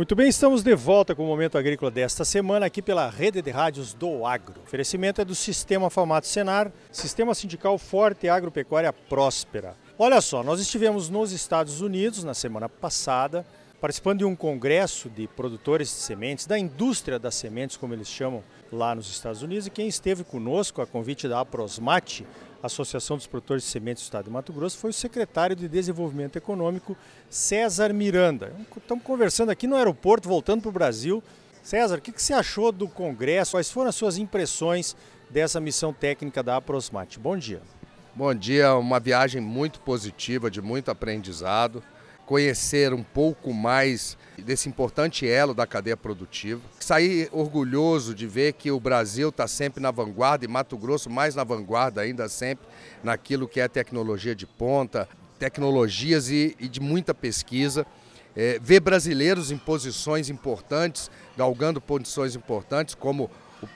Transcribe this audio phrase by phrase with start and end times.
[0.00, 3.50] Muito bem, estamos de volta com o Momento Agrícola desta semana aqui pela Rede de
[3.50, 4.60] Rádios do Agro.
[4.60, 9.76] O oferecimento é do Sistema Famato Senar, Sistema Sindical Forte e Agropecuária Próspera.
[9.98, 13.44] Olha só, nós estivemos nos Estados Unidos na semana passada,
[13.78, 18.42] participando de um congresso de produtores de sementes, da indústria das sementes, como eles chamam
[18.72, 22.26] lá nos Estados Unidos, e quem esteve conosco a convite da Aprosmate,
[22.62, 26.36] Associação dos Produtores de Sementes do Estado de Mato Grosso, foi o secretário de Desenvolvimento
[26.36, 26.96] Econômico,
[27.28, 28.52] César Miranda.
[28.76, 31.22] Estamos conversando aqui no aeroporto, voltando para o Brasil.
[31.62, 33.52] César, o que, você achou do Congresso?
[33.52, 34.96] Quais foram as suas impressões
[35.28, 37.18] dessa missão técnica da Aprosmate?
[37.18, 37.62] Bom dia.
[38.14, 41.82] Bom dia, uma viagem muito positiva, de muito aprendizado
[42.30, 46.60] conhecer um pouco mais desse importante elo da cadeia produtiva.
[46.78, 51.34] Sair orgulhoso de ver que o Brasil está sempre na vanguarda e Mato Grosso mais
[51.34, 52.68] na vanguarda ainda sempre
[53.02, 55.08] naquilo que é tecnologia de ponta,
[55.40, 57.84] tecnologias e, e de muita pesquisa.
[58.36, 63.28] É, ver brasileiros em posições importantes, galgando posições importantes, como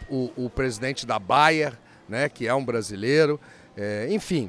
[0.08, 1.76] o, o, o presidente da Bayer,
[2.08, 3.40] né, que é um brasileiro.
[3.76, 4.48] É, enfim,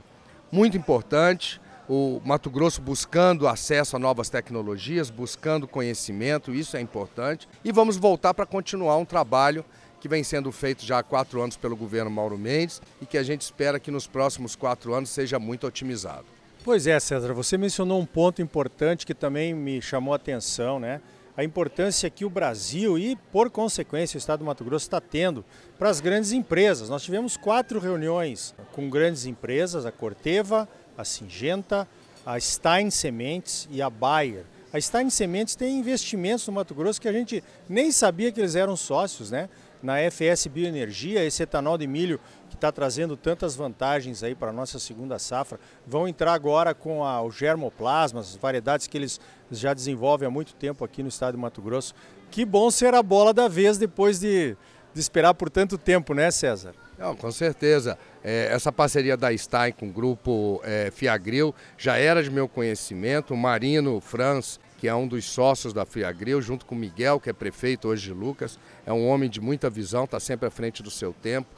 [0.52, 7.48] muito importante o Mato Grosso buscando acesso a novas tecnologias, buscando conhecimento, isso é importante.
[7.64, 9.64] E vamos voltar para continuar um trabalho
[10.00, 13.24] que vem sendo feito já há quatro anos pelo governo Mauro Mendes e que a
[13.24, 16.26] gente espera que nos próximos quatro anos seja muito otimizado.
[16.64, 21.00] Pois é, César, você mencionou um ponto importante que também me chamou a atenção, né?
[21.38, 25.44] A importância que o Brasil e, por consequência, o Estado do Mato Grosso está tendo
[25.78, 26.88] para as grandes empresas.
[26.88, 30.68] Nós tivemos quatro reuniões com grandes empresas, a Corteva,
[30.98, 31.88] a Singenta,
[32.26, 34.46] a Stein Sementes e a Bayer.
[34.74, 38.56] A Stein Sementes tem investimentos no Mato Grosso que a gente nem sabia que eles
[38.56, 39.48] eram sócios, né?
[39.82, 44.54] Na FS Bioenergia, esse etanol de milho que está trazendo tantas vantagens aí para a
[44.54, 49.20] nossa segunda safra, vão entrar agora com a, o germoplasma, as variedades que eles
[49.52, 51.94] já desenvolvem há muito tempo aqui no estado de Mato Grosso.
[52.32, 54.58] Que bom ser a bola da vez depois de,
[54.94, 56.74] de esperar por tanto tempo, né, César?
[56.98, 57.98] Não, com certeza.
[58.24, 63.34] É, essa parceria da Stein com o grupo é, Fiagril já era de meu conhecimento.
[63.34, 67.30] O Marino Franz, que é um dos sócios da Fiagril, junto com o Miguel, que
[67.30, 70.82] é prefeito hoje de Lucas, é um homem de muita visão, está sempre à frente
[70.82, 71.50] do seu tempo.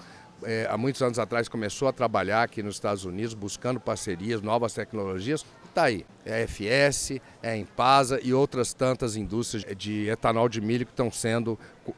[0.43, 4.73] É, há muitos anos atrás começou a trabalhar aqui nos Estados Unidos, buscando parcerias, novas
[4.73, 5.45] tecnologias
[5.77, 6.05] está aí.
[6.25, 10.91] É a FS, é a Impasa e outras tantas indústrias de etanol de milho que
[10.91, 11.57] estão sendo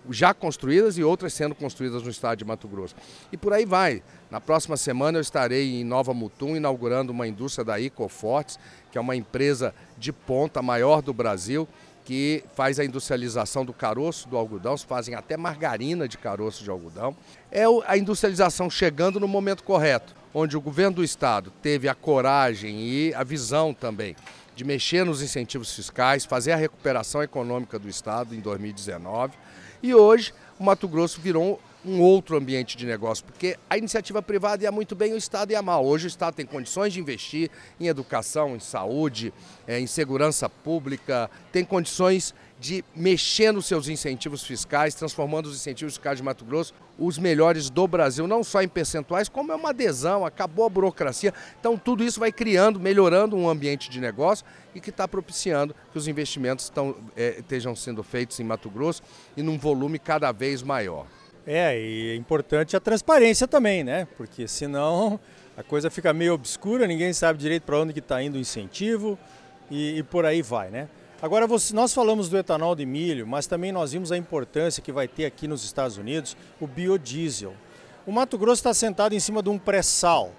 [0.10, 2.96] já construídas e outras sendo construídas no estado de Mato Grosso.
[3.32, 4.04] E por aí vai.
[4.30, 8.60] Na próxima semana eu estarei em Nova Mutum inaugurando uma indústria da Ecofortes,
[8.92, 11.68] que é uma empresa de ponta maior do Brasil,
[12.10, 17.16] que faz a industrialização do caroço do algodão, fazem até margarina de caroço de algodão.
[17.52, 22.80] É a industrialização chegando no momento correto onde o governo do estado teve a coragem
[22.80, 24.16] e a visão também
[24.56, 29.34] de mexer nos incentivos fiscais, fazer a recuperação econômica do estado em 2019.
[29.84, 34.64] E hoje o Mato Grosso virou um outro ambiente de negócio, porque a iniciativa privada
[34.64, 35.86] ia muito bem, o Estado ia mal.
[35.86, 39.34] Hoje o Estado tem condições de investir em educação, em saúde,
[39.66, 45.94] eh, em segurança pública, tem condições de mexer nos seus incentivos fiscais, transformando os incentivos
[45.94, 49.70] fiscais de Mato Grosso os melhores do Brasil, não só em percentuais, como é uma
[49.70, 51.34] adesão, acabou a burocracia.
[51.60, 54.46] Então tudo isso vai criando, melhorando um ambiente de negócio
[54.76, 59.02] e que está propiciando que os investimentos estão, é, estejam sendo feitos em Mato Grosso
[59.38, 61.08] e num volume cada vez maior.
[61.46, 64.08] É, e é importante a transparência também, né?
[64.18, 65.20] Porque senão
[65.58, 69.18] a coisa fica meio obscura, ninguém sabe direito para onde que está indo o incentivo
[69.70, 70.88] e, e por aí vai, né?
[71.22, 74.92] Agora, você, nós falamos do etanol de milho, mas também nós vimos a importância que
[74.92, 77.54] vai ter aqui nos Estados Unidos o biodiesel.
[78.08, 80.32] O Mato Grosso está sentado em cima de um pré-sal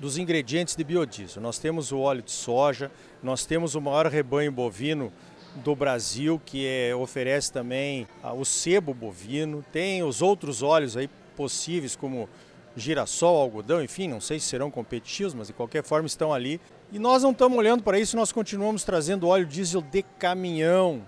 [0.00, 1.40] dos ingredientes de biodiesel.
[1.40, 2.90] Nós temos o óleo de soja,
[3.22, 5.12] nós temos o maior rebanho bovino
[5.56, 11.08] do Brasil, que é, oferece também ah, o sebo bovino, tem os outros óleos aí
[11.36, 12.28] possíveis, como
[12.76, 16.60] girassol, algodão, enfim, não sei se serão competitivos, mas de qualquer forma estão ali
[16.92, 21.02] e nós não estamos olhando para isso, nós continuamos trazendo óleo diesel de caminhão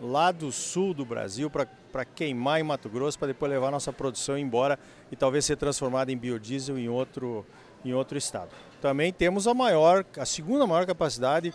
[0.00, 4.38] lá do sul do Brasil para queimar em Mato Grosso, para depois levar nossa produção
[4.38, 4.78] embora
[5.12, 7.46] e talvez ser transformada em biodiesel em outro,
[7.84, 8.50] em outro estado.
[8.80, 11.52] Também temos a maior, a segunda maior capacidade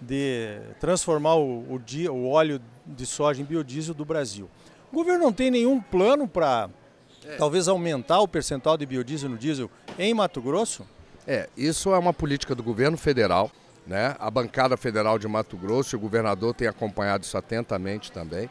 [0.00, 4.48] de transformar o, o, o óleo de soja em biodiesel do Brasil.
[4.92, 6.70] O governo não tem nenhum plano para
[7.24, 7.36] é.
[7.36, 10.86] talvez aumentar o percentual de biodiesel no diesel em Mato Grosso?
[11.26, 13.50] É, isso é uma política do governo federal,
[13.86, 14.14] né?
[14.18, 18.48] A bancada federal de Mato Grosso e o governador tem acompanhado isso atentamente também,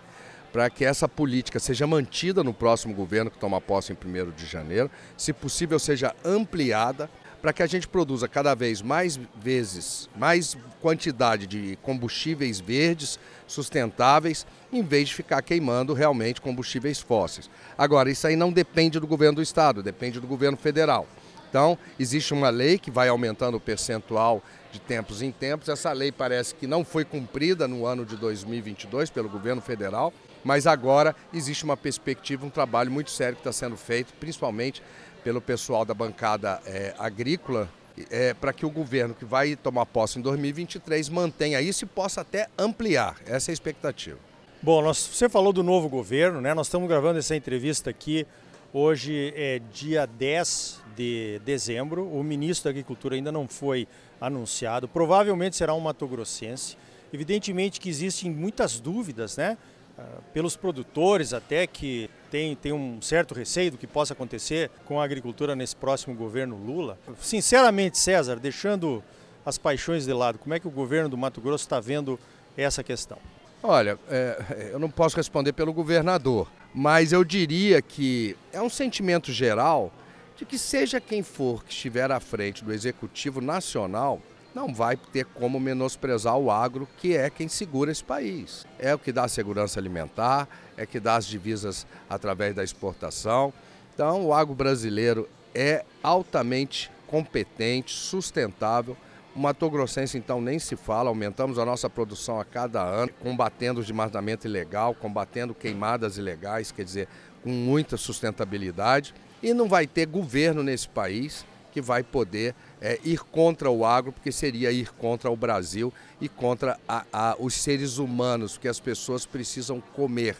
[0.52, 4.46] para que essa política seja mantida no próximo governo que toma posse em 1 de
[4.46, 7.10] janeiro, se possível seja ampliada
[7.46, 14.48] para que a gente produza cada vez mais vezes, mais quantidade de combustíveis verdes, sustentáveis,
[14.74, 17.48] em vez de ficar queimando realmente combustíveis fósseis.
[17.78, 21.08] Agora, isso aí não depende do governo do estado, depende do governo federal.
[21.48, 24.42] Então, existe uma lei que vai aumentando o percentual
[24.72, 25.70] de tempos em tempos.
[25.70, 30.12] Essa lei parece que não foi cumprida no ano de 2022 pelo governo federal,
[30.46, 34.82] mas agora existe uma perspectiva, um trabalho muito sério que está sendo feito, principalmente
[35.24, 37.68] pelo pessoal da bancada é, agrícola,
[38.12, 42.22] é, para que o governo que vai tomar posse em 2023 mantenha isso e possa
[42.22, 43.18] até ampliar.
[43.26, 44.20] Essa é a expectativa.
[44.62, 46.54] Bom, nós, você falou do novo governo, né?
[46.54, 48.28] Nós estamos gravando essa entrevista aqui.
[48.72, 52.08] Hoje é dia 10 de dezembro.
[52.08, 53.88] O ministro da Agricultura ainda não foi
[54.22, 54.88] anunciado.
[54.88, 56.78] Provavelmente será um mato-grossense.
[57.12, 59.58] Evidentemente que existem muitas dúvidas, né?
[59.98, 60.04] Ah,
[60.34, 65.06] pelos produtores até que tem, tem um certo receio do que possa acontecer com a
[65.06, 66.98] agricultura nesse próximo governo Lula.
[67.22, 69.02] Sinceramente, César, deixando
[69.46, 72.20] as paixões de lado, como é que o governo do Mato Grosso está vendo
[72.58, 73.18] essa questão?
[73.64, 79.32] Olha, é, eu não posso responder pelo governador, mas eu diria que é um sentimento
[79.32, 79.94] geral
[80.36, 84.22] de que seja quem for que estiver à frente do Executivo Nacional,
[84.56, 88.66] não vai ter como menosprezar o agro, que é quem segura esse país.
[88.80, 90.48] É o que dá segurança alimentar,
[90.78, 93.54] é que dá as divisas através da exportação.
[93.94, 98.96] Então, o agro brasileiro é altamente competente, sustentável.
[99.36, 103.82] O Mato Grossense, então, nem se fala, aumentamos a nossa produção a cada ano, combatendo
[103.82, 107.10] o desmatamento ilegal, combatendo queimadas ilegais, quer dizer,
[107.44, 109.14] com muita sustentabilidade.
[109.44, 114.14] E não vai ter governo nesse país que vai poder é, ir contra o agro,
[114.14, 115.92] porque seria ir contra o Brasil
[116.22, 120.38] e contra a, a, os seres humanos, porque as pessoas precisam comer.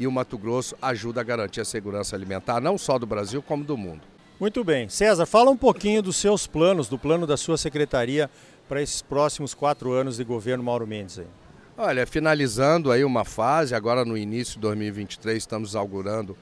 [0.00, 3.64] E o Mato Grosso ajuda a garantir a segurança alimentar, não só do Brasil, como
[3.64, 4.00] do mundo.
[4.40, 4.88] Muito bem.
[4.88, 8.30] César, fala um pouquinho dos seus planos, do plano da sua secretaria
[8.66, 11.18] para esses próximos quatro anos de governo Mauro Mendes.
[11.18, 11.26] Aí.
[11.76, 16.34] Olha, finalizando aí uma fase, agora no início de 2023 estamos inaugurando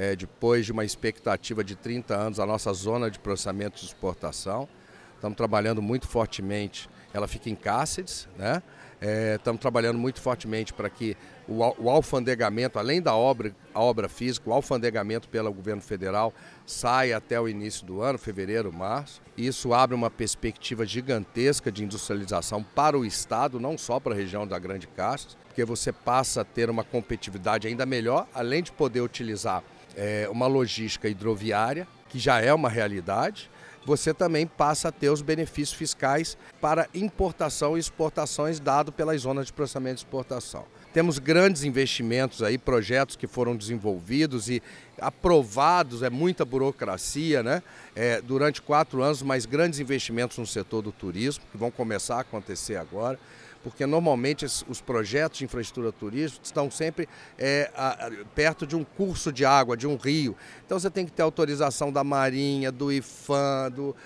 [0.00, 4.66] é, depois de uma expectativa de 30 anos, a nossa zona de processamento de exportação.
[5.14, 8.62] Estamos trabalhando muito fortemente, ela fica em Cáceres, né?
[8.98, 11.16] É, estamos trabalhando muito fortemente para que
[11.46, 16.32] o, o, alfandegamento, além da obra, a obra física, o alfandegamento pelo governo federal
[16.66, 19.20] saia até o início do ano, fevereiro, março.
[19.36, 24.46] Isso abre uma perspectiva gigantesca de industrialização para o Estado, não só para a região
[24.46, 29.00] da Grande Casas, porque você passa a ter uma competitividade ainda melhor, além de poder
[29.00, 29.62] utilizar
[29.96, 33.50] é, uma logística hidroviária, que já é uma realidade,
[33.84, 39.46] você também passa a ter os benefícios fiscais para importação e exportações dado pelas zonas
[39.46, 40.64] de processamento de exportação.
[40.92, 44.60] Temos grandes investimentos aí, projetos que foram desenvolvidos e
[45.00, 47.62] aprovados, é muita burocracia, né?
[47.94, 52.20] É, durante quatro anos, mas grandes investimentos no setor do turismo, que vão começar a
[52.20, 53.18] acontecer agora
[53.62, 57.08] porque normalmente os projetos de infraestrutura turística estão sempre
[57.38, 60.36] é, a, perto de um curso de água, de um rio.
[60.64, 63.96] Então você tem que ter autorização da Marinha, do IFAM, do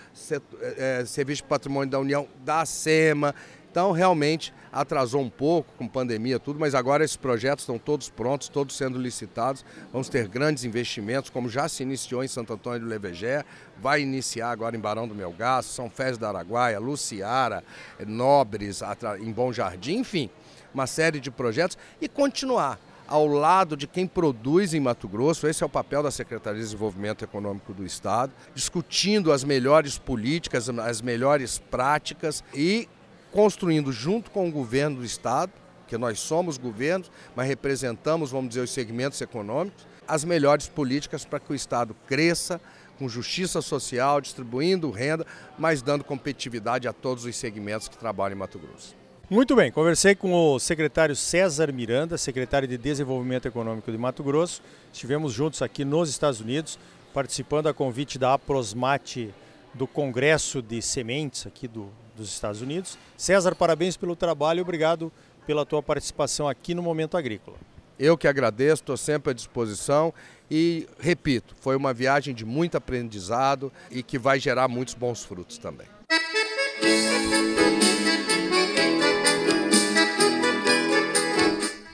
[0.60, 3.34] é, é, Serviço de Patrimônio da União, da SEMA.
[3.74, 8.48] Então, realmente atrasou um pouco com pandemia tudo, mas agora esses projetos estão todos prontos,
[8.48, 9.64] todos sendo licitados.
[9.92, 13.44] Vamos ter grandes investimentos, como já se iniciou em Santo Antônio do Levegé,
[13.76, 17.64] vai iniciar agora em Barão do Melgaço, São Fés da Araguaia, Luciara,
[18.06, 18.80] Nobres,
[19.20, 20.30] em Bom Jardim, enfim,
[20.72, 25.48] uma série de projetos e continuar ao lado de quem produz em Mato Grosso.
[25.48, 30.68] Esse é o papel da Secretaria de Desenvolvimento Econômico do Estado, discutindo as melhores políticas,
[30.70, 32.88] as melhores práticas e
[33.34, 35.52] construindo junto com o governo do Estado,
[35.88, 41.40] que nós somos governos, mas representamos, vamos dizer, os segmentos econômicos, as melhores políticas para
[41.40, 42.60] que o Estado cresça
[42.96, 45.26] com justiça social, distribuindo renda,
[45.58, 48.94] mas dando competitividade a todos os segmentos que trabalham em Mato Grosso.
[49.28, 54.62] Muito bem, conversei com o secretário César Miranda, secretário de Desenvolvimento Econômico de Mato Grosso.
[54.92, 56.78] Estivemos juntos aqui nos Estados Unidos,
[57.12, 59.34] participando a convite da Aprosmate
[59.72, 62.98] do Congresso de Sementes aqui do, dos Estados Unidos.
[63.16, 65.12] César, parabéns pelo trabalho e obrigado
[65.46, 67.56] pela tua participação aqui no Momento Agrícola.
[67.98, 70.12] Eu que agradeço, estou sempre à disposição
[70.50, 75.58] e, repito, foi uma viagem de muito aprendizado e que vai gerar muitos bons frutos
[75.58, 75.86] também.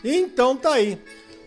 [0.03, 0.99] Então tá aí.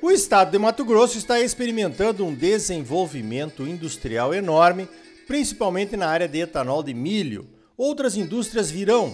[0.02, 4.88] O estado de Mato Grosso está experimentando um desenvolvimento industrial enorme,
[5.26, 7.48] principalmente na área de etanol de milho
[7.84, 9.14] outras indústrias virão.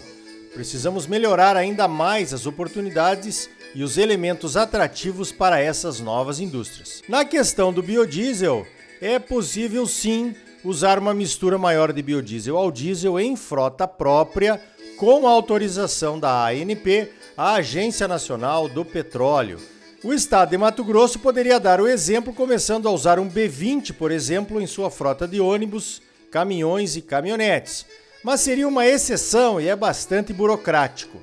[0.53, 7.01] Precisamos melhorar ainda mais as oportunidades e os elementos atrativos para essas novas indústrias.
[7.09, 8.65] Na questão do biodiesel,
[9.01, 14.61] é possível sim usar uma mistura maior de biodiesel ao diesel em frota própria
[14.97, 19.59] com autorização da ANP, a Agência Nacional do Petróleo.
[20.03, 24.11] O estado de Mato Grosso poderia dar o exemplo começando a usar um B20, por
[24.11, 27.85] exemplo, em sua frota de ônibus, caminhões e caminhonetes.
[28.23, 31.21] Mas seria uma exceção e é bastante burocrático.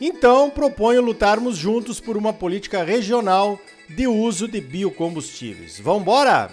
[0.00, 5.80] Então, proponho lutarmos juntos por uma política regional de uso de biocombustíveis.
[5.80, 6.50] Vamos embora?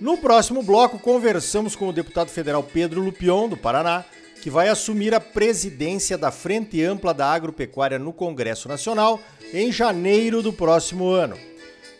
[0.00, 4.04] No próximo bloco, conversamos com o deputado federal Pedro Lupion, do Paraná,
[4.40, 9.20] que vai assumir a presidência da Frente Ampla da Agropecuária no Congresso Nacional
[9.52, 11.36] em janeiro do próximo ano.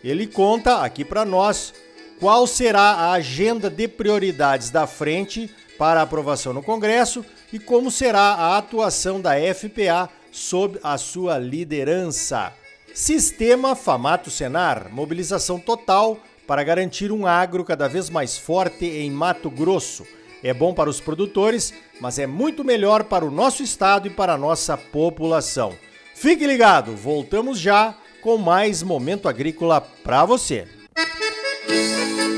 [0.03, 1.73] Ele conta aqui para nós
[2.19, 5.49] qual será a agenda de prioridades da frente
[5.81, 12.53] para aprovação no Congresso e como será a atuação da FPA sob a sua liderança.
[12.93, 19.49] Sistema Famato Senar, mobilização total para garantir um agro cada vez mais forte em Mato
[19.49, 20.05] Grosso.
[20.43, 24.33] É bom para os produtores, mas é muito melhor para o nosso estado e para
[24.33, 25.73] a nossa população.
[26.13, 30.67] Fique ligado, voltamos já com mais momento agrícola para você.
[31.67, 32.30] Música